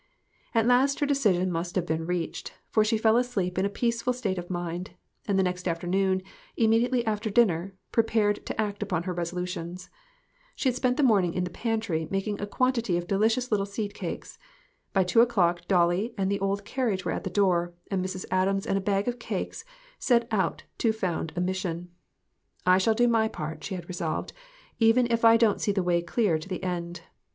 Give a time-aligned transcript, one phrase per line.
[0.55, 4.13] At last her decision must have been reached, for she fell asleep in a peaceful
[4.13, 4.93] state of mind,
[5.27, 6.23] and the next afternoon,
[6.57, 9.91] immediately after dinner, pre pared to act upon her resolutions.
[10.55, 13.93] She had spent the morning in the pantry making a quantity of delicious little seed
[13.93, 14.39] cakes.
[14.91, 18.25] By two o'clock Dolly and the old carriage were at the door, and Mrs.
[18.31, 19.63] Adams and a bag of cakes
[19.99, 21.91] set out to found a mission.
[22.65, 24.33] "I shall do my part," she had resolved,
[24.79, 27.01] "even if I don't see the way clear to the end.